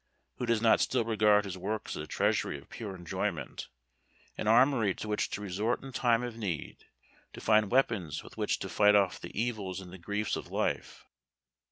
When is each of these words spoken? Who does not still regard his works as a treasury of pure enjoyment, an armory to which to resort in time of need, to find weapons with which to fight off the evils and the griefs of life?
Who 0.37 0.47
does 0.47 0.63
not 0.63 0.79
still 0.79 1.03
regard 1.05 1.45
his 1.45 1.59
works 1.59 1.95
as 1.95 2.01
a 2.01 2.07
treasury 2.07 2.57
of 2.57 2.71
pure 2.71 2.95
enjoyment, 2.95 3.67
an 4.35 4.47
armory 4.47 4.95
to 4.95 5.07
which 5.07 5.29
to 5.29 5.41
resort 5.41 5.83
in 5.83 5.91
time 5.91 6.23
of 6.23 6.35
need, 6.39 6.85
to 7.33 7.39
find 7.39 7.69
weapons 7.69 8.23
with 8.23 8.35
which 8.35 8.57
to 8.61 8.67
fight 8.69 8.95
off 8.95 9.19
the 9.21 9.39
evils 9.39 9.79
and 9.79 9.93
the 9.93 9.99
griefs 9.99 10.35
of 10.35 10.49
life? 10.49 11.05